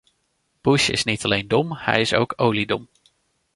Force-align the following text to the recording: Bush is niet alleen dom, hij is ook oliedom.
Bush 0.63 0.89
is 0.89 1.03
niet 1.03 1.23
alleen 1.25 1.47
dom, 1.47 1.71
hij 1.73 2.01
is 2.01 2.13
ook 2.13 2.33
oliedom. 2.35 2.87